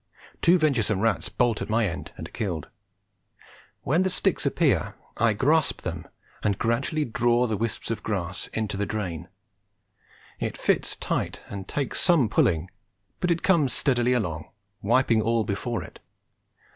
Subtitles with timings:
[0.41, 2.69] Two venturesome rats bolt at my end and are killed.
[3.83, 6.07] When the sticks appear I grasp them
[6.41, 9.29] and gradually draw the whisp of grass into the drain.
[10.39, 12.71] It fits tight and takes some pulling,
[13.19, 14.49] but it comes steadily along,
[14.81, 15.99] wiping all before it.